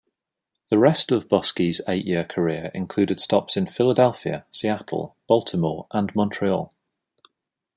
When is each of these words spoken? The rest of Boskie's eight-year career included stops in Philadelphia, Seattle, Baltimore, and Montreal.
The 0.71 0.79
rest 0.79 1.11
of 1.11 1.27
Boskie's 1.27 1.79
eight-year 1.87 2.23
career 2.23 2.71
included 2.73 3.19
stops 3.19 3.55
in 3.55 3.67
Philadelphia, 3.67 4.47
Seattle, 4.49 5.15
Baltimore, 5.27 5.85
and 5.91 6.09
Montreal. 6.15 6.73